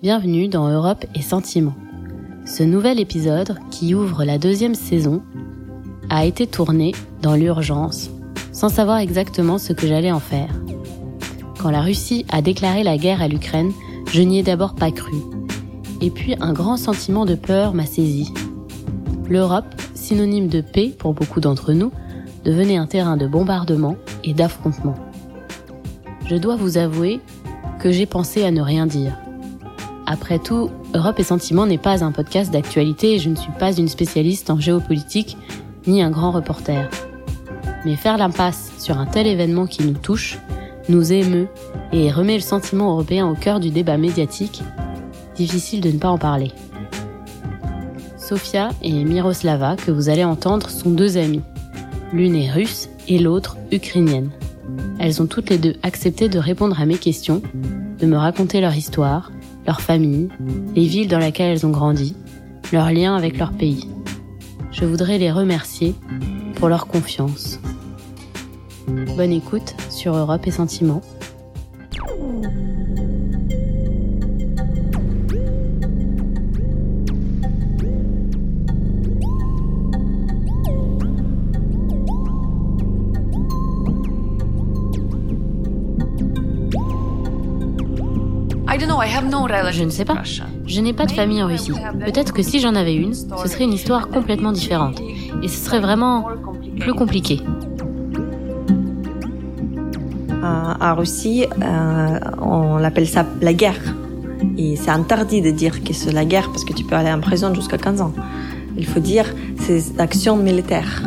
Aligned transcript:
Bienvenue 0.00 0.46
dans 0.46 0.68
Europe 0.68 1.06
et 1.16 1.22
Sentiments. 1.22 1.74
Ce 2.46 2.62
nouvel 2.62 3.00
épisode, 3.00 3.58
qui 3.72 3.96
ouvre 3.96 4.22
la 4.22 4.38
deuxième 4.38 4.76
saison, 4.76 5.22
a 6.08 6.24
été 6.24 6.46
tourné 6.46 6.94
dans 7.20 7.34
l'urgence, 7.34 8.08
sans 8.52 8.68
savoir 8.68 8.98
exactement 8.98 9.58
ce 9.58 9.72
que 9.72 9.88
j'allais 9.88 10.12
en 10.12 10.20
faire. 10.20 10.50
Quand 11.58 11.70
la 11.70 11.80
Russie 11.80 12.24
a 12.30 12.42
déclaré 12.42 12.84
la 12.84 12.96
guerre 12.96 13.20
à 13.20 13.26
l'Ukraine, 13.26 13.72
je 14.12 14.22
n'y 14.22 14.38
ai 14.38 14.44
d'abord 14.44 14.76
pas 14.76 14.92
cru. 14.92 15.16
Et 16.00 16.10
puis 16.10 16.36
un 16.40 16.52
grand 16.52 16.76
sentiment 16.76 17.24
de 17.24 17.34
peur 17.34 17.74
m'a 17.74 17.84
saisi. 17.84 18.32
L'Europe, 19.28 19.74
synonyme 19.94 20.46
de 20.46 20.60
paix 20.60 20.94
pour 20.96 21.12
beaucoup 21.12 21.40
d'entre 21.40 21.72
nous, 21.72 21.90
devenait 22.44 22.76
un 22.76 22.86
terrain 22.86 23.16
de 23.16 23.26
bombardement 23.26 23.96
et 24.22 24.32
d'affrontement. 24.32 24.94
Je 26.26 26.36
dois 26.36 26.54
vous 26.54 26.78
avouer 26.78 27.18
que 27.80 27.90
j'ai 27.90 28.06
pensé 28.06 28.44
à 28.44 28.52
ne 28.52 28.62
rien 28.62 28.86
dire. 28.86 29.18
Après 30.10 30.38
tout, 30.38 30.70
Europe 30.94 31.20
et 31.20 31.22
Sentiments 31.22 31.66
n'est 31.66 31.76
pas 31.76 32.02
un 32.02 32.12
podcast 32.12 32.50
d'actualité 32.50 33.16
et 33.16 33.18
je 33.18 33.28
ne 33.28 33.36
suis 33.36 33.52
pas 33.58 33.76
une 33.76 33.88
spécialiste 33.88 34.48
en 34.48 34.58
géopolitique 34.58 35.36
ni 35.86 36.02
un 36.02 36.08
grand 36.08 36.30
reporter. 36.30 36.88
Mais 37.84 37.94
faire 37.94 38.16
l'impasse 38.16 38.72
sur 38.78 38.96
un 38.96 39.04
tel 39.04 39.26
événement 39.26 39.66
qui 39.66 39.84
nous 39.84 39.98
touche, 39.98 40.38
nous 40.88 41.12
émeut 41.12 41.48
et 41.92 42.10
remet 42.10 42.36
le 42.36 42.40
sentiment 42.40 42.92
européen 42.92 43.28
au 43.28 43.34
cœur 43.34 43.60
du 43.60 43.68
débat 43.68 43.98
médiatique, 43.98 44.62
difficile 45.36 45.82
de 45.82 45.90
ne 45.90 45.98
pas 45.98 46.08
en 46.08 46.16
parler. 46.16 46.52
Sofia 48.16 48.70
et 48.80 49.04
Miroslava, 49.04 49.76
que 49.76 49.90
vous 49.90 50.08
allez 50.08 50.24
entendre, 50.24 50.70
sont 50.70 50.90
deux 50.90 51.18
amies. 51.18 51.42
L'une 52.14 52.34
est 52.34 52.50
russe 52.50 52.88
et 53.08 53.18
l'autre 53.18 53.58
ukrainienne. 53.70 54.30
Elles 54.98 55.20
ont 55.20 55.26
toutes 55.26 55.50
les 55.50 55.58
deux 55.58 55.76
accepté 55.82 56.30
de 56.30 56.38
répondre 56.38 56.80
à 56.80 56.86
mes 56.86 56.96
questions, 56.96 57.42
de 58.00 58.06
me 58.06 58.16
raconter 58.16 58.62
leur 58.62 58.74
histoire, 58.74 59.30
leur 59.68 59.82
famille, 59.82 60.30
les 60.74 60.86
villes 60.86 61.08
dans 61.08 61.18
lesquelles 61.18 61.52
elles 61.52 61.66
ont 61.66 61.70
grandi, 61.70 62.16
leurs 62.72 62.90
liens 62.90 63.14
avec 63.14 63.38
leur 63.38 63.52
pays. 63.52 63.86
Je 64.72 64.86
voudrais 64.86 65.18
les 65.18 65.30
remercier 65.30 65.94
pour 66.54 66.70
leur 66.70 66.86
confiance. 66.86 67.60
Bonne 69.14 69.32
écoute 69.32 69.74
sur 69.90 70.16
Europe 70.16 70.46
et 70.46 70.50
Sentiments. 70.50 71.02
Je 89.72 89.84
ne 89.84 89.90
sais 89.90 90.04
pas. 90.04 90.22
Je 90.66 90.80
n'ai 90.80 90.92
pas 90.92 91.06
de 91.06 91.12
famille 91.12 91.42
en 91.42 91.46
Russie. 91.46 91.72
Peut-être 92.04 92.32
que 92.32 92.42
si 92.42 92.60
j'en 92.60 92.74
avais 92.74 92.94
une, 92.94 93.14
ce 93.14 93.48
serait 93.48 93.64
une 93.64 93.72
histoire 93.72 94.08
complètement 94.08 94.52
différente. 94.52 95.00
Et 95.42 95.48
ce 95.48 95.64
serait 95.64 95.80
vraiment 95.80 96.28
plus 96.78 96.94
compliqué. 96.94 97.40
En 100.80 100.94
Russie, 100.94 101.44
euh, 101.62 102.20
on 102.40 102.76
l'appelle 102.76 103.08
ça 103.08 103.26
la 103.40 103.52
guerre. 103.52 103.80
Et 104.56 104.76
c'est 104.76 104.90
interdit 104.90 105.42
de 105.42 105.50
dire 105.50 105.82
que 105.82 105.92
c'est 105.92 106.12
la 106.12 106.24
guerre 106.24 106.48
parce 106.50 106.64
que 106.64 106.72
tu 106.72 106.84
peux 106.84 106.94
aller 106.94 107.12
en 107.12 107.20
prison 107.20 107.52
jusqu'à 107.52 107.78
15 107.78 108.00
ans. 108.00 108.12
Il 108.76 108.86
faut 108.86 109.00
dire 109.00 109.26
c'est 109.58 110.00
action 110.00 110.36
militaire. 110.36 111.02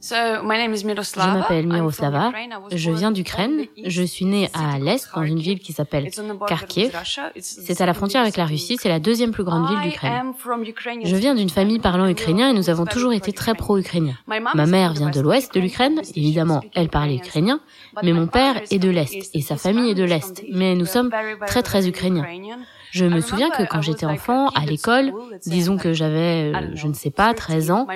Je 0.00 1.38
m'appelle 1.38 1.66
Miroslava, 1.66 2.32
je 2.70 2.90
viens 2.90 3.10
d'Ukraine, 3.10 3.66
je 3.84 4.02
suis 4.02 4.24
née 4.24 4.48
à 4.54 4.78
l'est 4.78 5.08
dans 5.14 5.24
une 5.24 5.40
ville 5.40 5.58
qui 5.58 5.72
s'appelle 5.72 6.08
Kharkiv. 6.46 6.96
C'est 7.40 7.80
à 7.80 7.86
la 7.86 7.94
frontière 7.94 8.22
avec 8.22 8.36
la 8.36 8.46
Russie, 8.46 8.76
c'est 8.80 8.88
la 8.88 9.00
deuxième 9.00 9.32
plus 9.32 9.44
grande 9.44 9.68
ville 9.68 9.90
d'Ukraine. 9.90 10.32
Je 11.04 11.16
viens 11.16 11.34
d'une 11.34 11.50
famille 11.50 11.80
parlant 11.80 12.06
ukrainien 12.06 12.50
et 12.50 12.52
nous 12.52 12.70
avons 12.70 12.86
toujours 12.86 13.12
été 13.12 13.32
très 13.32 13.54
pro-ukrainiens. 13.54 14.18
Ma 14.26 14.66
mère 14.66 14.92
vient 14.92 15.10
de 15.10 15.20
l'ouest 15.20 15.52
de 15.54 15.60
l'Ukraine, 15.60 16.00
évidemment 16.14 16.62
elle 16.74 16.88
parlait 16.88 17.16
ukrainien, 17.16 17.60
mais 18.02 18.12
mon 18.12 18.28
père 18.28 18.62
est 18.70 18.78
de 18.78 18.90
l'est 18.90 19.30
et 19.34 19.40
sa 19.40 19.56
famille 19.56 19.90
est 19.90 19.94
de 19.94 20.04
l'est, 20.04 20.44
mais 20.52 20.74
nous 20.74 20.86
sommes 20.86 21.10
très 21.46 21.62
très 21.62 21.88
ukrainiens. 21.88 22.26
Je 22.90 23.04
me 23.04 23.20
souviens 23.20 23.50
que 23.50 23.62
quand 23.62 23.82
j'étais 23.82 24.06
enfant, 24.06 24.48
à 24.48 24.64
l'école, 24.64 25.12
disons 25.46 25.76
que 25.76 25.92
j'avais, 25.92 26.52
euh, 26.54 26.70
je 26.74 26.86
ne 26.86 26.94
sais 26.94 27.10
pas, 27.10 27.34
13 27.34 27.70
ans, 27.70 27.86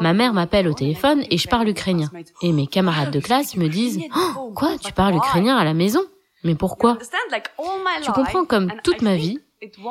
ma 0.00 0.12
mère 0.12 0.32
m'appelle 0.32 0.68
au 0.68 0.74
téléphone 0.74 1.22
et 1.30 1.38
je 1.38 1.48
parle 1.48 1.68
ukrainien. 1.68 2.10
Et 2.42 2.52
mes 2.52 2.66
camarades 2.66 3.10
de 3.10 3.20
classe 3.20 3.56
me 3.56 3.68
disent 3.68 4.00
oh, 4.16 4.52
Quoi, 4.54 4.78
tu 4.78 4.92
parles 4.92 5.16
ukrainien 5.16 5.56
à 5.56 5.64
la 5.64 5.74
maison? 5.74 6.00
Mais 6.44 6.54
pourquoi? 6.54 6.98
Tu 8.02 8.12
comprends 8.12 8.44
comme 8.44 8.72
toute 8.82 9.02
ma 9.02 9.16
vie, 9.16 9.38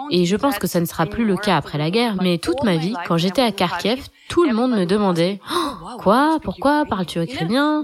et 0.10 0.26
je 0.26 0.36
pense 0.36 0.58
que 0.58 0.66
ça 0.66 0.80
ne 0.80 0.86
sera 0.86 1.06
plus 1.06 1.26
le 1.26 1.38
cas 1.38 1.56
après 1.56 1.78
la 1.78 1.92
guerre, 1.92 2.16
mais 2.22 2.40
toute 2.40 2.64
ma 2.64 2.78
vie, 2.78 2.96
quand 3.08 3.18
j'étais 3.18 3.44
à 3.44 3.52
Kharkiv, 3.52 4.08
tout 4.28 4.44
le 4.44 4.54
monde 4.54 4.72
me 4.72 4.86
demandait 4.86 5.40
oh, 5.54 5.98
Quoi 6.00 6.40
Pourquoi 6.42 6.86
parles-tu 6.86 7.22
ukrainien? 7.22 7.84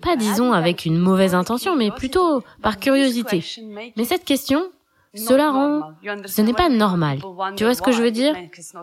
Pas 0.00 0.16
disons 0.16 0.52
avec 0.52 0.84
une 0.84 0.98
mauvaise 0.98 1.34
intention, 1.34 1.74
mais 1.74 1.90
plutôt 1.90 2.42
par 2.62 2.78
curiosité. 2.78 3.42
Mais 3.96 4.04
cette 4.04 4.24
question, 4.24 4.62
cela 5.14 5.50
rend, 5.50 5.92
ce 6.26 6.42
n'est 6.42 6.52
pas 6.52 6.68
normal. 6.68 7.18
Tu 7.56 7.64
vois 7.64 7.74
ce 7.74 7.82
que 7.82 7.92
je 7.92 8.02
veux 8.02 8.10
dire? 8.10 8.34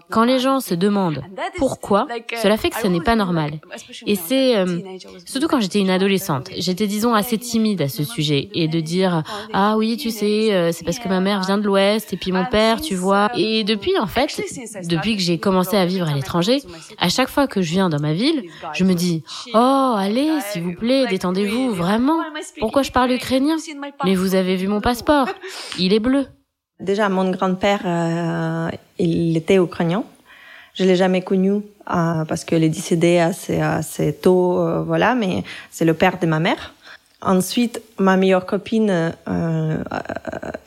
Quand 0.09 0.23
les 0.23 0.39
gens 0.39 0.59
se 0.59 0.73
demandent 0.73 1.23
pourquoi, 1.57 2.07
cela 2.41 2.57
fait 2.57 2.69
que 2.69 2.79
ce 2.79 2.87
n'est 2.87 3.01
pas 3.01 3.15
normal. 3.15 3.59
Et 4.05 4.15
c'est, 4.15 4.57
euh, 4.57 4.79
surtout 5.25 5.47
quand 5.47 5.59
j'étais 5.59 5.79
une 5.79 5.89
adolescente, 5.89 6.49
j'étais 6.57 6.87
disons 6.87 7.13
assez 7.13 7.37
timide 7.37 7.81
à 7.81 7.89
ce 7.89 8.03
sujet 8.03 8.49
et 8.53 8.67
de 8.67 8.79
dire 8.79 9.23
ah 9.53 9.75
oui 9.77 9.97
tu 9.97 10.09
sais 10.11 10.53
euh, 10.53 10.71
c'est 10.71 10.83
parce 10.83 10.99
que 10.99 11.07
ma 11.07 11.19
mère 11.19 11.41
vient 11.43 11.57
de 11.57 11.63
l'Ouest 11.63 12.13
et 12.13 12.17
puis 12.17 12.31
mon 12.31 12.45
père 12.45 12.81
tu 12.81 12.95
vois. 12.95 13.29
Et 13.35 13.63
depuis 13.63 13.97
en 13.99 14.07
fait, 14.07 14.41
depuis 14.87 15.15
que 15.15 15.21
j'ai 15.21 15.37
commencé 15.37 15.75
à 15.77 15.85
vivre 15.85 16.07
à 16.07 16.13
l'étranger, 16.13 16.61
à 16.99 17.09
chaque 17.09 17.29
fois 17.29 17.47
que 17.47 17.61
je 17.61 17.71
viens 17.71 17.89
dans 17.89 17.99
ma 17.99 18.13
ville, 18.13 18.43
je 18.73 18.83
me 18.83 18.93
dis 18.93 19.23
oh 19.53 19.95
allez 19.97 20.29
s'il 20.51 20.63
vous 20.63 20.73
plaît 20.75 21.05
détendez-vous 21.07 21.71
vraiment. 21.71 22.19
Pourquoi 22.59 22.81
je 22.83 22.91
parle 22.91 23.11
ukrainien? 23.11 23.57
Mais 24.05 24.15
vous 24.15 24.35
avez 24.35 24.55
vu 24.55 24.67
mon 24.67 24.81
passeport, 24.81 25.27
il 25.77 25.93
est 25.93 25.99
bleu. 25.99 26.20
Déjà, 26.81 27.09
mon 27.09 27.29
grand-père, 27.29 27.81
euh, 27.85 28.69
il 28.97 29.37
était 29.37 29.57
ukrainien. 29.57 30.03
Je 30.73 30.83
l'ai 30.83 30.95
jamais 30.95 31.21
connu 31.21 31.51
euh, 31.51 32.25
parce 32.25 32.43
qu'il 32.43 32.63
est 32.63 32.69
décédé 32.69 33.19
assez, 33.19 33.59
assez 33.59 34.13
tôt, 34.13 34.59
euh, 34.59 34.81
voilà, 34.81 35.13
mais 35.13 35.43
c'est 35.69 35.85
le 35.85 35.93
père 35.93 36.17
de 36.19 36.25
ma 36.25 36.39
mère. 36.39 36.73
Ensuite, 37.21 37.83
ma 37.99 38.17
meilleure 38.17 38.47
copine, 38.47 39.13
euh, 39.27 39.83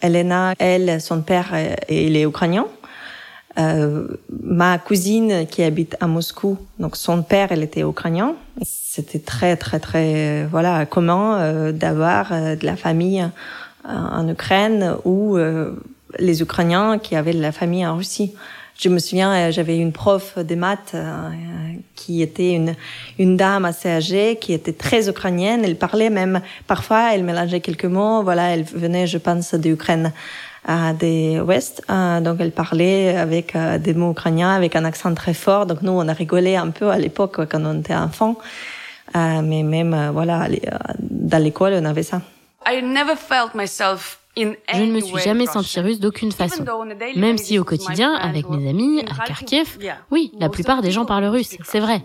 Elena, 0.02 0.54
elle, 0.60 1.00
son 1.00 1.20
père, 1.20 1.52
il 1.88 2.16
est 2.16 2.22
ukrainien. 2.22 2.66
Euh, 3.58 4.06
ma 4.42 4.78
cousine 4.78 5.46
qui 5.48 5.64
habite 5.64 5.96
à 6.00 6.06
Moscou, 6.06 6.58
donc 6.78 6.94
son 6.94 7.24
père, 7.24 7.50
elle 7.50 7.64
était 7.64 7.80
ukrainien. 7.80 8.34
C'était 8.62 9.18
très, 9.18 9.56
très, 9.56 9.80
très, 9.80 10.44
voilà, 10.44 10.86
commun 10.86 11.72
d'avoir 11.72 12.30
de 12.30 12.64
la 12.64 12.76
famille 12.76 13.28
en 13.84 14.28
Ukraine 14.28 14.94
ou 15.04 15.36
les 16.18 16.42
Ukrainiens 16.42 16.98
qui 16.98 17.16
avaient 17.16 17.34
de 17.34 17.42
la 17.42 17.52
famille 17.52 17.86
en 17.86 17.96
Russie. 17.96 18.34
Je 18.76 18.88
me 18.88 18.98
souviens, 18.98 19.32
euh, 19.32 19.52
j'avais 19.52 19.78
une 19.78 19.92
prof 19.92 20.36
de 20.36 20.54
maths 20.56 20.92
euh, 20.94 21.30
qui 21.94 22.22
était 22.22 22.52
une, 22.52 22.74
une 23.18 23.36
dame 23.36 23.64
assez 23.64 23.88
âgée, 23.88 24.36
qui 24.40 24.52
était 24.52 24.72
très 24.72 25.08
ukrainienne. 25.08 25.62
Elle 25.64 25.76
parlait 25.76 26.10
même, 26.10 26.40
parfois, 26.66 27.14
elle 27.14 27.22
mélangeait 27.22 27.60
quelques 27.60 27.84
mots. 27.84 28.24
Voilà, 28.24 28.50
elle 28.50 28.64
venait, 28.64 29.06
je 29.06 29.18
pense, 29.18 29.54
d'Ukraine, 29.54 30.12
euh, 30.68 30.92
des 30.92 31.38
Ouest. 31.38 31.82
Euh, 31.88 32.20
donc, 32.20 32.38
elle 32.40 32.50
parlait 32.50 33.16
avec 33.16 33.56
des 33.78 33.94
mots 33.94 34.10
ukrainiens, 34.10 34.50
avec 34.50 34.74
un 34.74 34.84
accent 34.84 35.14
très 35.14 35.34
fort. 35.34 35.66
Donc, 35.66 35.82
nous, 35.82 35.92
on 35.92 36.08
a 36.08 36.12
rigolé 36.12 36.56
un 36.56 36.70
peu 36.70 36.90
à 36.90 36.98
l'époque 36.98 37.46
quand 37.48 37.64
on 37.64 37.78
était 37.78 37.94
enfant. 37.94 38.36
mais 39.14 39.62
même, 39.62 40.10
voilà, 40.12 40.48
dans 40.98 41.42
l'école, 41.42 41.74
on 41.80 41.84
avait 41.84 42.02
ça. 42.02 42.22
I 42.66 42.82
never 42.82 43.14
felt 43.14 43.54
myself 43.54 44.18
je 44.36 44.82
ne 44.82 44.92
me 44.92 45.00
suis 45.00 45.18
jamais 45.18 45.46
sentie 45.46 45.80
russe 45.80 46.00
d'aucune 46.00 46.32
façon. 46.32 46.64
Même 47.16 47.38
si 47.38 47.58
au 47.58 47.64
quotidien, 47.64 48.14
avec 48.14 48.48
mes 48.48 48.68
amis, 48.68 49.00
à 49.00 49.24
Kharkiv, 49.24 49.78
oui, 50.10 50.32
la 50.38 50.48
plupart 50.48 50.82
des 50.82 50.90
gens 50.90 51.04
parlent 51.04 51.24
russe, 51.26 51.56
c'est 51.64 51.80
vrai. 51.80 52.04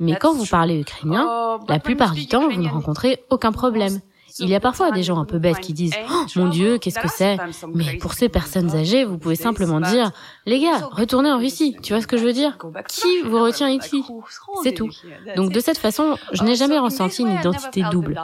Mais 0.00 0.16
quand 0.16 0.32
vous 0.32 0.46
parlez 0.46 0.80
ukrainien, 0.80 1.26
oh, 1.28 1.58
la 1.68 1.80
plupart 1.80 2.12
du 2.12 2.26
temps, 2.26 2.48
vous 2.48 2.60
ne 2.60 2.68
rencontrez 2.68 3.18
aucun 3.30 3.52
problème. 3.52 4.00
Il 4.38 4.48
y 4.48 4.54
a 4.54 4.60
parfois 4.60 4.90
des 4.90 5.02
gens 5.02 5.18
un 5.18 5.24
peu 5.24 5.38
bêtes 5.38 5.60
qui 5.60 5.72
disent 5.72 5.94
oh, 6.10 6.24
Mon 6.36 6.48
Dieu, 6.48 6.78
qu'est-ce 6.78 6.98
que 6.98 7.08
c'est 7.08 7.38
Mais 7.74 7.96
pour 7.98 8.14
ces 8.14 8.28
personnes 8.28 8.74
âgées, 8.74 9.04
vous 9.04 9.18
pouvez 9.18 9.36
simplement 9.36 9.80
dire 9.80 10.10
Les 10.46 10.60
gars, 10.60 10.88
retournez 10.90 11.30
en 11.30 11.38
Russie. 11.38 11.76
Tu 11.82 11.92
vois 11.92 12.02
ce 12.02 12.06
que 12.06 12.16
je 12.16 12.24
veux 12.24 12.32
dire 12.32 12.58
Qui 12.88 13.22
vous 13.24 13.42
retient 13.42 13.68
ici 13.68 14.04
C'est 14.62 14.72
tout. 14.72 14.90
Donc 15.36 15.52
de 15.52 15.60
cette 15.60 15.78
façon, 15.78 16.16
je 16.32 16.42
n'ai 16.44 16.54
jamais 16.54 16.78
ressenti 16.78 17.22
une 17.22 17.32
identité 17.32 17.82
double. 17.90 18.20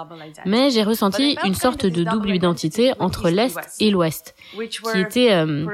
Mais 0.46 0.70
j'ai 0.70 0.82
ressenti 0.82 1.36
une 1.44 1.54
sorte 1.54 1.86
de 1.86 2.04
double 2.04 2.34
identité 2.34 2.92
entre 2.98 3.30
l'Est 3.30 3.58
et 3.80 3.90
l'Ouest. 3.90 4.34
Qui 4.52 5.00
étaient, 5.00 5.32
euh, 5.32 5.66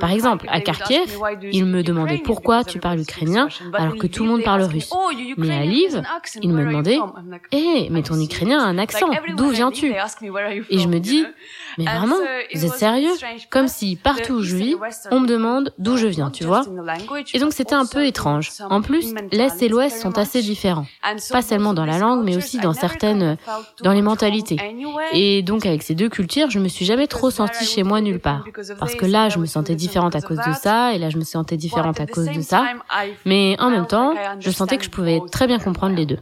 par 0.00 0.10
exemple, 0.10 0.46
à 0.48 0.60
Kharkiv, 0.60 1.18
ils 1.52 1.64
me 1.64 1.82
demandaient 1.82 2.18
pourquoi 2.18 2.64
tu 2.64 2.78
parles 2.78 3.00
ukrainien 3.00 3.48
alors 3.74 3.96
que 3.96 4.06
tout 4.06 4.24
le 4.24 4.30
monde 4.30 4.42
parle 4.42 4.62
russe. 4.62 4.92
Mais 5.36 5.54
à 5.54 5.64
Lviv, 5.64 6.02
ils 6.42 6.52
me 6.52 6.64
demandaient, 6.64 6.98
hé, 7.52 7.88
mais 7.90 8.02
ton 8.02 8.20
ukrainien 8.20 8.60
a 8.60 8.64
un 8.64 8.78
accent, 8.78 9.08
d'où 9.36 9.50
viens-tu? 9.50 9.94
Et 10.70 10.78
je 10.78 10.88
me 10.88 10.98
dis, 10.98 11.24
mais 11.78 11.84
vraiment, 11.84 12.16
vous 12.54 12.64
êtes 12.64 12.72
sérieux? 12.72 13.12
Comme 13.50 13.68
si 13.68 13.96
partout 13.96 14.34
où 14.34 14.42
je 14.42 14.56
vis, 14.56 14.76
on 15.10 15.20
me 15.20 15.26
demande 15.26 15.72
d'où 15.78 15.96
je 15.96 16.06
viens, 16.06 16.30
tu 16.30 16.44
vois? 16.44 16.62
Et 17.34 17.38
donc 17.38 17.52
c'était 17.52 17.74
un 17.74 17.86
peu 17.86 18.06
étrange. 18.06 18.52
En 18.70 18.82
plus, 18.82 19.14
l'Est 19.32 19.62
et 19.62 19.68
l'Ouest 19.68 20.00
sont 20.00 20.18
assez 20.18 20.42
différents. 20.42 20.86
Pas 21.30 21.42
seulement 21.42 21.74
dans 21.74 21.84
la 21.84 21.98
langue, 21.98 22.24
mais 22.24 22.36
aussi 22.36 22.58
dans 22.58 22.72
certaines, 22.72 23.36
dans 23.82 23.92
les 23.92 24.02
mentalités. 24.02 24.58
Et 25.12 25.42
donc 25.42 25.66
avec 25.66 25.82
ces 25.82 25.94
deux 25.94 26.08
cultures, 26.08 26.50
je 26.50 26.58
me 26.58 26.68
suis 26.68 26.84
jamais 26.84 27.06
trop 27.06 27.30
sentie 27.30 27.64
chez 27.64 27.82
moi 27.82 28.00
nulle 28.00 28.17
part. 28.18 28.44
Parce 28.78 28.94
que 28.94 29.06
là, 29.06 29.28
je 29.28 29.38
me 29.38 29.46
sentais 29.46 29.74
différente 29.74 30.14
à 30.16 30.20
cause 30.20 30.38
de 30.38 30.52
ça, 30.60 30.94
et 30.94 30.98
là, 30.98 31.10
je 31.10 31.18
me 31.18 31.24
sentais 31.24 31.56
différente 31.56 32.00
à 32.00 32.06
cause 32.06 32.28
de 32.28 32.42
ça. 32.42 32.66
Mais 33.24 33.56
en 33.58 33.70
même 33.70 33.86
temps, 33.86 34.14
je 34.40 34.50
sentais 34.50 34.78
que 34.78 34.84
je 34.84 34.90
pouvais 34.90 35.20
très 35.30 35.46
bien 35.46 35.58
comprendre 35.58 35.94
les 35.94 36.06
deux. 36.06 36.18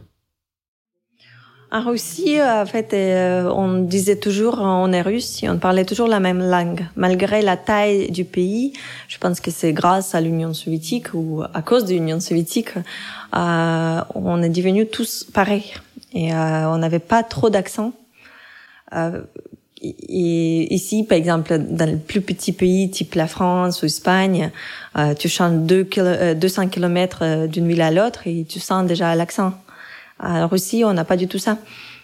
En 1.69 1.81
Russie, 1.81 2.41
en 2.41 2.65
fait, 2.65 2.93
euh, 2.93 3.51
on 3.53 3.79
disait 3.79 4.15
toujours 4.15 4.59
on 4.61 4.89
est 4.93 5.01
russe 5.01 5.43
et 5.43 5.49
on 5.49 5.57
parlait 5.57 5.83
toujours 5.83 6.07
la 6.07 6.21
même 6.21 6.39
langue. 6.39 6.85
Malgré 6.95 7.41
la 7.41 7.57
taille 7.57 8.09
du 8.09 8.23
pays, 8.23 8.71
je 9.09 9.17
pense 9.17 9.41
que 9.41 9.51
c'est 9.51 9.73
grâce 9.73 10.15
à 10.15 10.21
l'Union 10.21 10.53
soviétique 10.53 11.13
ou 11.13 11.43
à 11.53 11.61
cause 11.61 11.83
de 11.83 11.91
l'Union 11.91 12.21
soviétique, 12.21 12.69
euh, 13.35 14.01
on 14.15 14.41
est 14.43 14.49
devenus 14.49 14.87
tous 14.89 15.25
pareils. 15.25 15.73
Et 16.13 16.33
euh, 16.33 16.69
on 16.69 16.77
n'avait 16.77 16.99
pas 16.99 17.21
trop 17.23 17.49
d'accent. 17.49 17.91
Euh, 18.93 19.21
et 19.81 20.73
ici, 20.73 21.03
par 21.03 21.17
exemple, 21.17 21.57
dans 21.57 21.85
les 21.85 21.97
plus 21.97 22.21
petits 22.21 22.51
pays, 22.51 22.89
type 22.89 23.15
la 23.15 23.27
France 23.27 23.81
ou 23.81 23.85
l'Espagne, 23.85 24.51
euh, 24.97 25.13
tu 25.13 25.29
chantes 25.29 25.65
deux 25.65 25.87
200 26.35 26.69
km 26.69 27.47
d'une 27.47 27.67
ville 27.67 27.81
à 27.81 27.91
l'autre 27.91 28.25
et 28.25 28.45
tu 28.47 28.59
sens 28.59 28.85
déjà 28.87 29.13
l'accent. 29.15 29.53
En 30.19 30.47
Russie, 30.47 30.83
on 30.83 30.93
n'a 30.93 31.05
pas 31.05 31.17
du 31.17 31.27
tout 31.27 31.37
ça. 31.37 31.57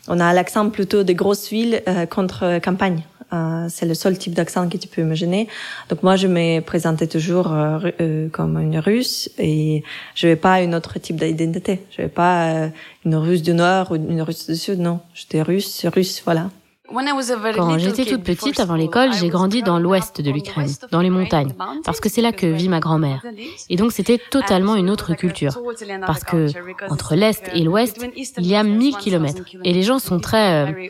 On 0.08 0.20
a 0.20 0.34
l'accent 0.34 0.70
plutôt 0.70 1.04
des 1.04 1.16
grosses 1.16 1.50
villes 1.50 1.81
euh, 1.88 2.06
contre 2.06 2.60
campagne. 2.60 3.04
Euh, 3.34 3.68
c'est 3.70 3.86
le 3.86 3.94
seul 3.94 4.18
type 4.18 4.34
d'accent 4.34 4.70
que 4.70 4.78
tu 4.78 4.88
peux 4.88 5.02
imaginer. 5.02 5.48
Donc 5.90 6.04
moi, 6.04 6.16
je 6.16 6.28
me 6.28 6.60
présentais 6.60 7.08
toujours 7.08 7.52
euh, 7.52 7.80
euh 8.00 8.30
comme 8.30 8.60
une 8.60 8.78
Russe 8.78 9.30
et 9.40 9.84
je 10.14 10.28
vais 10.28 10.36
pas 10.36 10.62
une 10.62 10.75
autre 10.75 11.00
type 11.00 11.16
d'identité. 11.16 11.81
Je 11.92 12.04
vais 12.04 12.10
pas 12.10 12.50
euh, 12.50 12.68
une 13.06 13.16
Russe 13.16 13.42
du 13.42 13.54
Nord 13.54 13.92
ou 13.92 13.96
une 13.96 14.22
Russe 14.22 14.48
du 14.48 14.56
Sud. 14.56 14.80
Non, 14.80 15.00
j'étais 15.16 15.42
Russe, 15.42 15.86
Russe, 15.86 16.22
voilà. 16.24 16.50
Quand 16.90 17.78
j'étais 17.78 18.06
toute 18.06 18.24
petite, 18.24 18.60
avant 18.60 18.76
l'école, 18.76 19.14
j'ai 19.14 19.30
grandi 19.30 19.64
dans 19.64 19.80
l'ouest 19.80 20.20
de 20.20 20.30
l'Ukraine, 20.30 20.70
dans 20.92 21.00
les 21.00 21.10
montagnes, 21.10 21.54
parce 21.86 22.02
que 22.02 22.10
c'est 22.10 22.22
là 22.22 22.34
que 22.34 22.46
vit 22.46 22.68
ma 22.68 22.82
grand-mère. 22.82 23.24
Et 23.70 23.78
donc 23.78 23.94
c'était 23.94 24.18
totalement 24.18 24.76
une 24.76 24.90
autre 24.90 25.14
culture, 25.14 25.58
parce 26.06 26.24
que 26.26 26.48
entre 26.92 27.16
l'est 27.16 27.50
et 27.54 27.64
l'ouest, 27.64 28.06
il 28.38 28.46
y 28.46 28.56
a 28.56 28.64
1000 28.64 28.98
kilomètres, 28.98 29.44
et 29.64 29.72
les 29.72 29.84
gens 29.84 29.98
sont 29.98 30.20
très, 30.20 30.68
euh, 30.68 30.88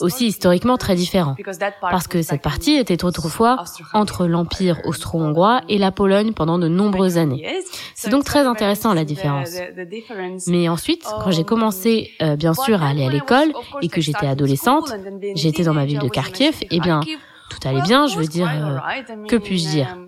aussi 0.00 0.28
historiquement 0.28 0.78
très 0.78 0.94
différents, 0.94 1.36
parce 1.80 2.06
que 2.06 2.22
cette 2.22 2.42
partie 2.42 2.74
était 2.74 3.04
autrefois 3.04 3.64
entre 3.94 4.26
l'empire 4.26 4.80
austro-hongrois 4.84 5.62
et 5.68 5.76
la 5.78 5.90
Pologne 5.90 6.32
pendant 6.34 6.58
de 6.58 6.68
nombreuses 6.68 7.18
années. 7.18 7.62
C'est 7.96 8.10
donc 8.10 8.24
très 8.24 8.46
intéressant 8.46 8.94
la 8.94 9.04
différence. 9.04 9.50
Mais 10.46 10.68
ensuite, 10.68 11.02
quand 11.02 11.32
j'ai 11.32 11.44
commencé, 11.44 12.12
euh, 12.22 12.36
bien 12.36 12.54
sûr, 12.54 12.82
à 12.82 12.88
aller 12.88 13.04
à 13.04 13.10
l'école 13.10 13.52
et 13.80 13.88
que 13.88 14.00
j'étais 14.00 14.26
adolescente, 14.26 14.92
j'étais 15.34 15.64
dans 15.64 15.74
ma 15.74 15.84
ville 15.84 15.98
de 15.98 16.08
Kharkiv, 16.08 16.54
eh 16.70 16.80
bien, 16.80 17.00
tout 17.50 17.68
allait 17.68 17.82
bien, 17.82 18.06
je 18.06 18.18
veux 18.18 18.26
dire, 18.26 18.48
euh, 18.48 19.26
que 19.26 19.36
puis-je 19.36 19.68
dire? 19.68 19.98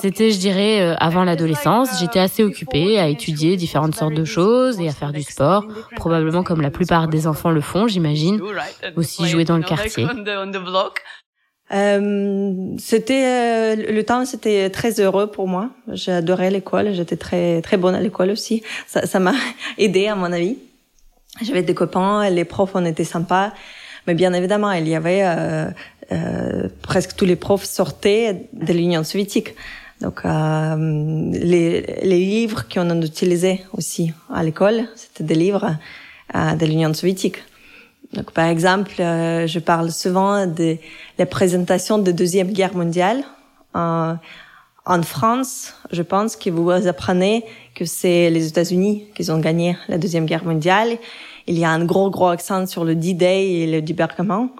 C'était, 0.00 0.32
je 0.32 0.38
dirais, 0.38 0.80
euh, 0.80 0.94
avant 0.98 1.22
l'adolescence, 1.22 2.00
j'étais 2.00 2.18
assez 2.18 2.42
occupée 2.42 2.98
à 2.98 3.08
étudier 3.08 3.56
différentes 3.56 3.94
sortes 3.94 4.14
de 4.14 4.24
choses 4.24 4.80
et 4.80 4.88
à 4.88 4.92
faire 4.92 5.12
du 5.12 5.22
sport, 5.22 5.64
probablement 5.94 6.42
comme 6.42 6.60
la 6.60 6.70
plupart 6.70 7.06
des 7.08 7.26
enfants 7.26 7.50
le 7.50 7.60
font, 7.60 7.86
j'imagine, 7.86 8.40
aussi 8.96 9.26
jouer 9.26 9.44
dans 9.44 9.56
le 9.56 9.62
quartier. 9.62 10.06
Euh, 11.72 12.74
c'était 12.78 13.74
le 13.76 14.02
temps, 14.04 14.24
c'était 14.24 14.70
très 14.70 15.00
heureux 15.00 15.28
pour 15.28 15.48
moi. 15.48 15.70
J'adorais 15.88 16.50
l'école, 16.50 16.92
j'étais 16.92 17.16
très 17.16 17.60
très 17.60 17.76
bonne 17.76 17.94
à 17.94 18.00
l'école 18.00 18.30
aussi. 18.30 18.62
Ça, 18.86 19.06
ça 19.06 19.18
m'a 19.18 19.34
aidé 19.78 20.06
à 20.06 20.14
mon 20.14 20.32
avis. 20.32 20.58
J'avais 21.42 21.62
des 21.62 21.74
copains, 21.74 22.28
les 22.30 22.44
profs 22.44 22.74
on 22.74 22.84
était 22.84 23.04
sympas. 23.04 23.52
Mais 24.06 24.14
bien 24.14 24.32
évidemment, 24.32 24.72
il 24.72 24.88
y 24.88 24.94
avait 24.94 25.22
euh, 25.24 25.70
euh, 26.12 26.68
presque 26.82 27.16
tous 27.16 27.24
les 27.24 27.36
profs 27.36 27.64
sortaient 27.64 28.48
de 28.52 28.72
l'Union 28.72 29.02
soviétique. 29.04 29.54
Donc 30.00 30.24
euh, 30.24 31.30
les, 31.32 31.80
les 32.02 32.18
livres 32.18 32.66
qu'on 32.68 32.90
a 32.90 32.96
utilisés 32.96 33.64
aussi 33.72 34.12
à 34.32 34.42
l'école, 34.42 34.84
c'était 34.94 35.24
des 35.24 35.34
livres 35.34 35.76
euh, 36.34 36.54
de 36.54 36.66
l'Union 36.66 36.92
soviétique. 36.92 37.38
Donc 38.12 38.30
par 38.32 38.46
exemple, 38.46 38.92
euh, 39.00 39.46
je 39.46 39.58
parle 39.58 39.90
souvent 39.90 40.46
de 40.46 40.76
la 41.18 41.26
présentation 41.26 41.98
de 41.98 42.12
deuxième 42.12 42.52
guerre 42.52 42.76
mondiale. 42.76 43.24
en 43.74 45.02
France, 45.02 45.74
je 45.90 46.02
pense 46.02 46.36
que 46.36 46.50
vous 46.50 46.70
apprenez 46.70 47.44
que 47.74 47.84
c'est 47.84 48.30
les 48.30 48.46
États-Unis 48.46 49.06
qui 49.14 49.30
ont 49.30 49.40
gagné 49.40 49.76
la 49.88 49.98
deuxième 49.98 50.26
guerre 50.26 50.44
mondiale 50.44 50.98
il 51.46 51.58
y 51.58 51.64
a 51.64 51.70
un 51.70 51.84
gros, 51.84 52.10
gros 52.10 52.28
accent 52.28 52.66
sur 52.66 52.84
le 52.84 52.94
D-Day 52.94 53.50
et 53.50 53.66
le 53.66 53.82
débarquement. 53.82 54.50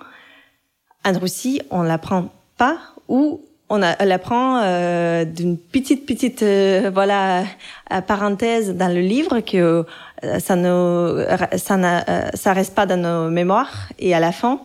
En 1.04 1.18
Russie, 1.18 1.60
on 1.70 1.82
l'apprend 1.82 2.28
pas 2.56 2.78
ou 3.08 3.40
on, 3.68 3.78
l'apprend 3.78 4.60
euh, 4.62 5.24
d'une 5.24 5.58
petite, 5.58 6.06
petite, 6.06 6.42
euh, 6.42 6.90
voilà, 6.92 7.40
euh, 7.92 8.00
parenthèse 8.00 8.74
dans 8.74 8.92
le 8.92 9.00
livre 9.00 9.40
que 9.40 9.84
euh, 10.24 10.38
ça 10.38 10.54
ne, 10.54 11.26
ça, 11.56 12.04
ça 12.34 12.52
reste 12.52 12.74
pas 12.74 12.86
dans 12.86 12.96
nos 12.96 13.30
mémoires. 13.30 13.88
Et 13.98 14.14
à 14.14 14.20
la 14.20 14.32
fin, 14.32 14.60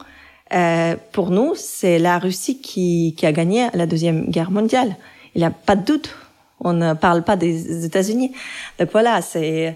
pour 1.14 1.32
nous, 1.32 1.54
c'est 1.56 1.98
la 1.98 2.20
Russie 2.20 2.60
qui, 2.62 3.16
qui 3.18 3.26
a 3.26 3.32
gagné 3.32 3.70
la 3.74 3.86
deuxième 3.86 4.26
guerre 4.30 4.52
mondiale. 4.52 4.96
Il 5.34 5.40
n'y 5.40 5.46
a 5.46 5.52
pas 5.52 5.76
de 5.76 5.86
doute. 5.86 6.16
On 6.60 6.74
ne 6.74 6.94
parle 6.94 7.24
pas 7.24 7.38
des 7.38 7.86
États-Unis. 7.86 8.34
Donc 8.78 8.90
voilà, 8.92 9.22
c'est 9.22 9.76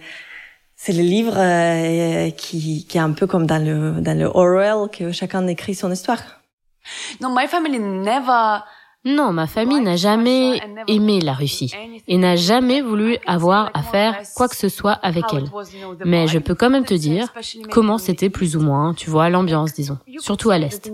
c'est 0.76 0.94
le 0.94 1.04
livre 1.04 1.34
euh, 1.36 2.30
qui, 2.32 2.86
qui 2.88 2.98
est 2.98 3.02
un 3.02 3.12
peu 3.12 3.28
comme 3.28 3.46
dans 3.46 3.64
le 3.64 4.02
dans 4.02 4.18
le 4.18 4.26
Orwell 4.26 4.90
que 4.92 5.12
chacun 5.12 5.48
écrit 5.48 5.76
son 5.76 5.92
histoire. 5.92 6.22
Non, 7.22 7.34
my 7.36 7.48
family 7.48 7.80
never 7.80 8.60
non, 9.06 9.32
ma 9.32 9.46
famille 9.46 9.82
n'a 9.82 9.98
jamais 9.98 10.60
aimé 10.88 11.22
la 11.22 11.34
Russie 11.34 11.72
et 12.08 12.18
n'a 12.18 12.36
jamais 12.36 12.82
voulu 12.82 13.20
avoir 13.28 13.70
à 13.76 13.84
faire 13.84 14.20
quoi 14.36 14.48
que 14.48 14.56
ce 14.56 14.68
soit 14.68 14.94
avec 14.94 15.26
elle. 15.32 15.46
Mais 16.04 16.26
je 16.28 16.40
peux 16.40 16.56
quand 16.56 16.72
même 16.72 16.86
te 16.86 16.96
dire 16.96 17.32
comment 17.70 18.00
c'était 18.00 18.32
plus 18.32 18.56
ou 18.56 18.62
moins, 18.62 18.96
tu 18.96 19.12
vois, 19.12 19.30
l'ambiance, 19.30 19.74
disons, 19.74 20.00
surtout 20.18 20.50
à 20.50 20.58
l'Est. 20.58 20.92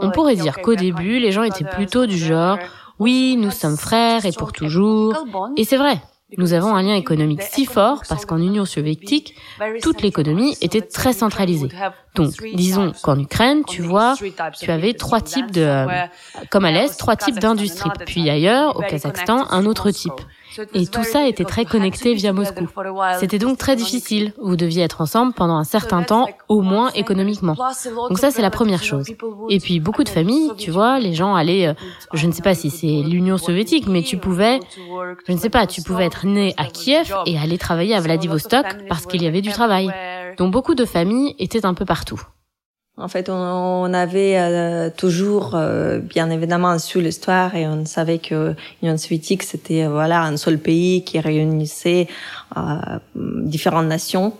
On 0.00 0.12
pourrait 0.12 0.36
dire 0.36 0.62
qu'au 0.62 0.76
début, 0.76 1.18
les 1.18 1.32
gens 1.32 1.42
étaient 1.42 1.64
plutôt 1.64 2.06
du 2.06 2.16
genre, 2.16 2.56
oui, 3.00 3.36
nous 3.36 3.50
sommes 3.50 3.76
frères 3.76 4.24
et 4.24 4.32
pour 4.32 4.52
toujours. 4.52 5.26
Et 5.56 5.64
c'est 5.64 5.76
vrai, 5.76 6.00
nous 6.36 6.52
avons 6.52 6.74
un 6.74 6.82
lien 6.82 6.94
économique 6.94 7.42
si 7.42 7.66
fort 7.66 8.02
parce 8.08 8.24
qu'en 8.24 8.38
Union 8.38 8.64
soviétique, 8.64 9.36
toute 9.82 10.02
l'économie 10.02 10.56
était 10.60 10.80
très 10.80 11.12
centralisée. 11.12 11.68
Donc, 12.14 12.32
disons 12.54 12.92
qu'en 13.02 13.18
Ukraine, 13.18 13.62
tu 13.66 13.82
vois, 13.82 14.14
tu 14.58 14.70
avais 14.70 14.94
trois 14.94 15.20
types 15.20 15.50
de, 15.50 15.84
comme 16.50 16.64
à 16.64 16.70
l'Est, 16.70 16.98
trois 16.98 17.16
types 17.16 17.38
d'industries. 17.38 17.90
Puis 18.06 18.28
ailleurs, 18.30 18.76
au 18.76 18.80
Kazakhstan, 18.80 19.46
un 19.50 19.66
autre 19.66 19.90
type. 19.90 20.12
Et 20.74 20.86
tout 20.86 21.04
ça 21.04 21.26
était 21.26 21.44
très 21.44 21.64
connecté 21.64 22.14
via 22.14 22.32
Moscou. 22.32 22.66
C'était 23.18 23.38
donc 23.38 23.58
très 23.58 23.76
difficile. 23.76 24.32
Vous 24.40 24.56
deviez 24.56 24.82
être 24.82 25.00
ensemble 25.00 25.32
pendant 25.32 25.56
un 25.56 25.64
certain 25.64 26.02
temps, 26.02 26.28
au 26.48 26.60
moins 26.60 26.90
économiquement. 26.92 27.56
Donc 28.08 28.18
ça, 28.18 28.30
c'est 28.30 28.42
la 28.42 28.50
première 28.50 28.82
chose. 28.82 29.06
Et 29.50 29.58
puis 29.60 29.80
beaucoup 29.80 30.04
de 30.04 30.08
familles, 30.08 30.50
tu 30.56 30.70
vois, 30.70 30.98
les 30.98 31.14
gens 31.14 31.34
allaient, 31.34 31.68
euh, 31.68 31.74
je 32.12 32.26
ne 32.26 32.32
sais 32.32 32.42
pas 32.42 32.54
si 32.54 32.70
c'est 32.70 32.86
l'Union 32.86 33.38
soviétique, 33.38 33.86
mais 33.86 34.02
tu 34.02 34.16
pouvais, 34.16 34.60
je 35.26 35.32
ne 35.32 35.38
sais 35.38 35.50
pas, 35.50 35.66
tu 35.66 35.82
pouvais 35.82 36.04
être 36.04 36.26
né 36.26 36.54
à 36.56 36.66
Kiev 36.66 37.14
et 37.26 37.38
aller 37.38 37.58
travailler 37.58 37.94
à 37.94 38.00
Vladivostok 38.00 38.66
parce 38.88 39.06
qu'il 39.06 39.22
y 39.22 39.26
avait 39.26 39.42
du 39.42 39.50
travail. 39.50 39.90
Donc 40.38 40.52
beaucoup 40.52 40.74
de 40.74 40.84
familles 40.84 41.34
étaient 41.38 41.66
un 41.66 41.74
peu 41.74 41.84
partout. 41.84 42.20
En 42.96 43.08
fait, 43.08 43.28
on, 43.28 43.92
avait 43.92 44.38
euh, 44.38 44.88
toujours, 44.88 45.56
euh, 45.56 45.98
bien 45.98 46.30
évidemment, 46.30 46.78
su 46.78 47.00
l'histoire 47.00 47.56
et 47.56 47.66
on 47.66 47.84
savait 47.86 48.18
que 48.18 48.54
l'Union 48.80 48.96
soviétique, 48.96 49.42
c'était 49.42 49.82
euh, 49.82 49.88
voilà 49.88 50.22
un 50.22 50.36
seul 50.36 50.58
pays 50.58 51.02
qui 51.02 51.18
réunissait 51.18 52.06
différentes 53.16 53.86
nations. 53.86 54.32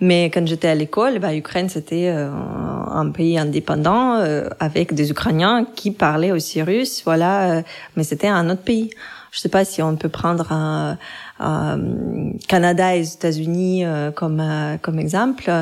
mais 0.00 0.24
quand 0.24 0.44
j'étais 0.44 0.66
à 0.66 0.74
l'école, 0.74 1.20
bah, 1.20 1.32
Ukraine, 1.36 1.68
c'était 1.68 2.08
un 2.08 3.10
pays 3.10 3.38
indépendant 3.38 4.14
avec 4.58 4.92
des 4.92 5.10
Ukrainiens 5.12 5.66
qui 5.76 5.92
parlaient 5.92 6.32
aussi 6.32 6.62
russe, 6.62 7.02
voilà. 7.04 7.62
mais 7.94 8.02
c'était 8.02 8.26
un 8.26 8.50
autre 8.50 8.62
pays. 8.62 8.90
Je 9.30 9.38
sais 9.38 9.48
pas 9.48 9.64
si 9.64 9.82
on 9.82 9.94
peut 9.94 10.08
prendre 10.08 10.96
Canada 12.48 12.96
et 12.96 12.98
les 12.98 13.14
États-Unis 13.14 13.84
comme 14.16 14.42
comme 14.82 14.98
exemple. 14.98 15.52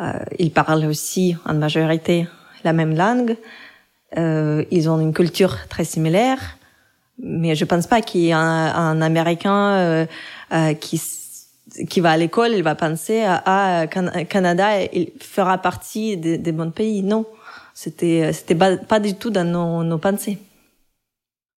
Euh, 0.00 0.12
ils 0.38 0.50
parlent 0.50 0.86
aussi 0.86 1.36
en 1.44 1.54
majorité 1.54 2.26
la 2.64 2.72
même 2.72 2.96
langue. 2.96 3.36
Euh, 4.16 4.64
ils 4.70 4.88
ont 4.88 5.00
une 5.00 5.12
culture 5.12 5.56
très 5.68 5.84
similaire, 5.84 6.38
mais 7.18 7.54
je 7.54 7.64
pense 7.64 7.86
pas 7.86 8.00
qu'il 8.00 8.22
y 8.22 8.28
ait 8.28 8.32
un, 8.32 8.40
un 8.40 9.02
Américain 9.02 10.06
euh, 10.52 10.74
qui 10.74 11.00
qui 11.88 12.00
va 12.00 12.10
à 12.10 12.16
l'école, 12.18 12.52
il 12.52 12.62
va 12.62 12.74
penser 12.74 13.22
à, 13.22 13.80
à 13.80 13.86
Canada, 13.86 14.82
il 14.92 15.10
fera 15.20 15.56
partie 15.56 16.18
des, 16.18 16.36
des 16.36 16.52
bons 16.52 16.70
pays. 16.70 17.02
Non, 17.02 17.24
c'était 17.72 18.32
c'était 18.34 18.54
pas, 18.54 18.76
pas 18.76 19.00
du 19.00 19.14
tout 19.14 19.30
dans 19.30 19.44
nos, 19.44 19.82
nos 19.82 19.96
pensées. 19.96 20.38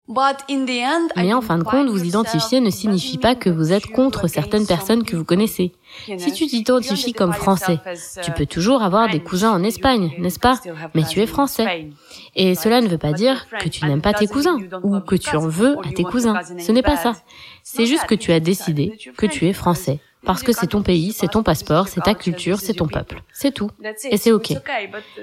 Mais 0.06 1.32
en 1.32 1.40
fin 1.40 1.56
de 1.56 1.64
compte, 1.64 1.88
vous 1.88 2.04
identifier 2.04 2.60
ne 2.60 2.68
signifie 2.68 3.16
pas 3.16 3.34
que 3.34 3.48
vous 3.48 3.72
êtes 3.72 3.86
contre 3.86 4.26
certaines 4.26 4.66
personnes 4.66 5.02
que 5.02 5.16
vous 5.16 5.24
connaissez. 5.24 5.72
Si 6.18 6.32
tu 6.32 6.46
t'identifies 6.46 7.14
comme 7.14 7.32
français, 7.32 7.78
tu 8.22 8.30
peux 8.32 8.44
toujours 8.44 8.82
avoir 8.82 9.08
des 9.08 9.20
cousins 9.20 9.52
en 9.52 9.62
Espagne, 9.62 10.12
n'est-ce 10.18 10.38
pas? 10.38 10.60
Mais 10.94 11.04
tu 11.04 11.20
es 11.20 11.26
français. 11.26 11.90
Et 12.34 12.54
cela 12.54 12.82
ne 12.82 12.88
veut 12.88 12.98
pas 12.98 13.12
dire 13.12 13.46
que 13.60 13.68
tu 13.68 13.86
n'aimes 13.86 14.02
pas 14.02 14.12
tes 14.12 14.26
cousins 14.26 14.58
ou 14.82 15.00
que 15.00 15.16
tu 15.16 15.36
en 15.36 15.48
veux 15.48 15.76
à 15.86 15.92
tes 15.92 16.04
cousins. 16.04 16.38
Ce 16.58 16.72
n'est 16.72 16.82
pas 16.82 16.96
ça. 16.96 17.14
C'est 17.62 17.86
juste 17.86 18.04
que 18.04 18.14
tu 18.14 18.30
as 18.32 18.40
décidé 18.40 18.98
que 19.16 19.26
tu 19.26 19.46
es 19.46 19.54
français. 19.54 20.00
Parce 20.26 20.42
que 20.42 20.52
c'est 20.52 20.68
ton 20.68 20.82
pays, 20.82 21.12
c'est 21.12 21.28
ton 21.28 21.42
passeport, 21.42 21.88
c'est 21.88 22.00
ta 22.00 22.14
culture, 22.14 22.58
c'est 22.58 22.74
ton 22.74 22.88
peuple. 22.88 23.22
C'est 23.32 23.52
tout. 23.52 23.70
Et 24.10 24.16
c'est 24.16 24.32
ok. 24.32 24.54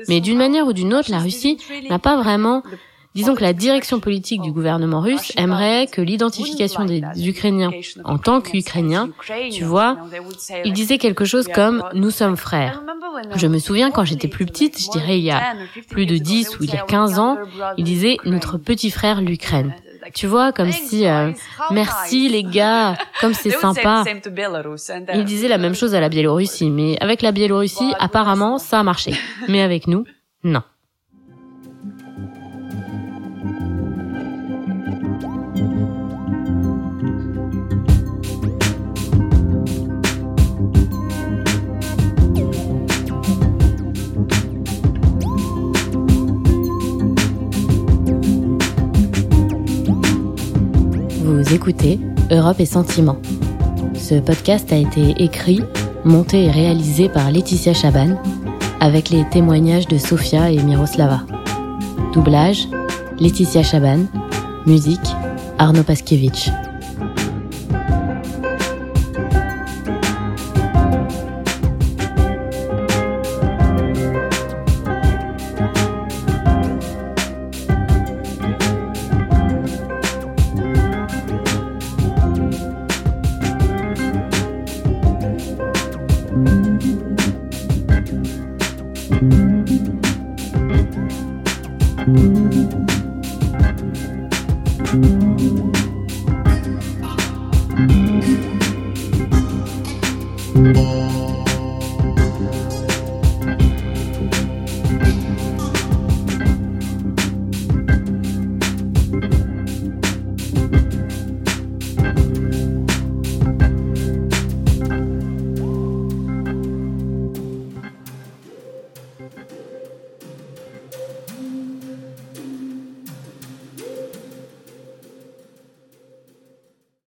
Mais 0.07 0.21
d'une 0.21 0.37
manière 0.37 0.67
ou 0.67 0.73
d'une 0.73 0.93
autre, 0.93 1.09
la 1.11 1.19
Russie 1.19 1.57
n'a 1.89 1.99
pas 1.99 2.17
vraiment 2.17 2.63
Disons 3.13 3.35
que 3.35 3.41
la 3.41 3.53
direction 3.53 3.99
politique 3.99 4.41
du 4.41 4.51
gouvernement 4.51 5.01
russe 5.01 5.33
aimerait 5.35 5.87
que 5.87 6.01
l'identification 6.01 6.85
des 6.85 7.01
Ukrainiens 7.27 7.71
en 8.05 8.17
tant 8.17 8.39
qu'Ukrainiens, 8.39 9.09
tu 9.51 9.65
vois, 9.65 9.97
il 10.63 10.71
disait 10.71 10.97
quelque 10.97 11.25
chose 11.25 11.47
comme 11.53 11.83
«nous 11.93 12.11
sommes 12.11 12.37
frères». 12.37 12.81
Je 13.35 13.47
me 13.47 13.59
souviens 13.59 13.91
quand 13.91 14.05
j'étais 14.05 14.29
plus 14.29 14.45
petite, 14.45 14.81
je 14.81 14.89
dirais 14.91 15.19
il 15.19 15.25
y 15.25 15.31
a 15.31 15.55
plus 15.89 16.05
de 16.05 16.17
10 16.17 16.59
ou 16.59 16.63
il 16.63 16.73
y 16.73 16.77
a 16.77 16.83
15 16.83 17.19
ans, 17.19 17.37
il 17.77 17.83
disait 17.83 18.17
«notre 18.25 18.57
petit 18.57 18.89
frère 18.91 19.21
l'Ukraine». 19.21 19.73
Tu 20.15 20.25
vois, 20.25 20.51
comme 20.51 20.71
si 20.71 21.05
euh, 21.05 21.31
merci 21.69 22.27
les 22.27 22.43
gars, 22.43 22.97
comme 23.19 23.33
c'est 23.33 23.51
sympa. 23.51 24.03
Il 25.13 25.25
disait 25.25 25.47
la 25.47 25.59
même 25.59 25.75
chose 25.75 25.93
à 25.93 25.99
la 25.99 26.09
Biélorussie, 26.09 26.69
mais 26.69 26.97
avec 26.99 27.21
la 27.21 27.31
Biélorussie, 27.31 27.93
apparemment, 27.99 28.57
ça 28.57 28.79
a 28.79 28.83
marché. 28.83 29.13
Mais 29.47 29.61
avec 29.61 29.87
nous, 29.87 30.05
non. 30.43 30.63
Écoutez 51.61 51.99
Europe 52.31 52.59
et 52.59 52.65
Sentiments. 52.65 53.21
Ce 53.93 54.15
podcast 54.15 54.73
a 54.73 54.77
été 54.77 55.13
écrit, 55.23 55.61
monté 56.03 56.45
et 56.45 56.49
réalisé 56.49 57.07
par 57.07 57.29
Laetitia 57.29 57.75
Chaban, 57.75 58.19
avec 58.79 59.11
les 59.11 59.29
témoignages 59.29 59.87
de 59.87 59.99
Sofia 59.99 60.49
et 60.49 60.57
Miroslava. 60.57 61.21
Doublage, 62.13 62.67
Laetitia 63.19 63.61
Chaban. 63.61 64.05
Musique, 64.65 64.99
Arnaud 65.59 65.83
Paskiewicz. 65.83 66.49